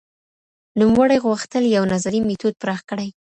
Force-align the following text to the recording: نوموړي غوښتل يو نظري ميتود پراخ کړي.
نوموړي 0.79 1.17
غوښتل 1.25 1.63
يو 1.75 1.83
نظري 1.93 2.19
ميتود 2.27 2.53
پراخ 2.61 2.81
کړي. 2.89 3.09